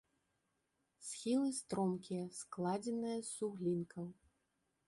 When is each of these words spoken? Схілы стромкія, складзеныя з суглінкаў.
Схілы 1.09 1.51
стромкія, 1.59 2.23
складзеныя 2.39 3.17
з 3.29 3.31
суглінкаў. 3.37 4.07